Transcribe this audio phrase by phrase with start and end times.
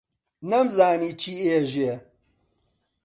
[0.49, 1.93] نەمزانی چی ئێژێ،